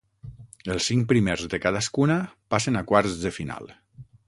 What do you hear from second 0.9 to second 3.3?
cinc primers de cadascuna passen a quarts